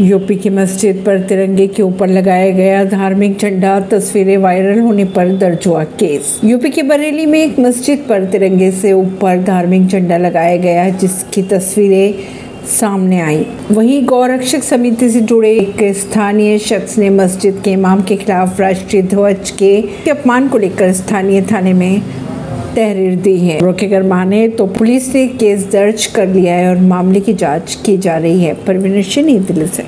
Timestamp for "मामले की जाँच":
26.78-27.78